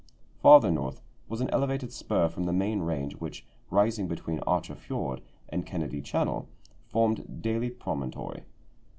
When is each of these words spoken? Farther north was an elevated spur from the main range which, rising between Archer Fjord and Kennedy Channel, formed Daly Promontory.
Farther 0.41 0.71
north 0.71 0.99
was 1.29 1.41
an 1.41 1.49
elevated 1.51 1.93
spur 1.93 2.27
from 2.27 2.45
the 2.45 2.51
main 2.53 2.79
range 2.81 3.17
which, 3.17 3.45
rising 3.69 4.07
between 4.07 4.39
Archer 4.47 4.73
Fjord 4.73 5.21
and 5.49 5.63
Kennedy 5.63 6.01
Channel, 6.01 6.47
formed 6.87 7.43
Daly 7.43 7.69
Promontory. 7.69 8.41